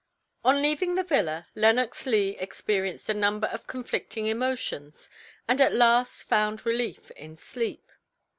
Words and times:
On 0.43 0.63
leaving 0.63 0.95
the 0.95 1.03
villa 1.03 1.45
Lenox 1.53 2.07
Leigh 2.07 2.35
experienced 2.39 3.07
a 3.07 3.13
number 3.13 3.45
of 3.45 3.67
conflicting 3.67 4.25
emotions, 4.25 5.11
and 5.47 5.61
at 5.61 5.75
last 5.75 6.23
found 6.23 6.65
relief 6.65 7.11
in 7.11 7.37
sleep. 7.37 7.87